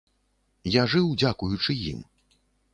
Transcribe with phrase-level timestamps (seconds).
[0.77, 2.03] Я жыў дзякуючы ім.